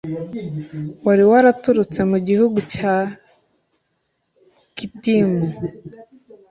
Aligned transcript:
wari 1.05 1.23
waraturutse 1.31 1.99
mu 2.11 2.17
gihugu 2.27 2.57
cya 2.73 2.95
kitimu 4.77 5.41